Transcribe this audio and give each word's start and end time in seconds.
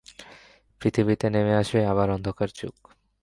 পৃথিবীতে 0.81 1.27
নেমে 1.29 1.53
আসবে 1.55 1.79
আবার 1.85 2.07
অন্ধকার-যুগ। 2.11 2.75